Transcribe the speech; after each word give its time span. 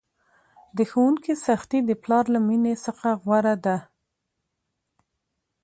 د 0.77 0.79
ښوونکي 0.91 1.33
سختي 1.45 1.79
د 1.85 1.91
پلار 2.03 2.25
له 2.33 2.39
میني 2.47 2.75
څخه 2.85 3.09
غوره 3.23 3.55
ده! 3.65 3.77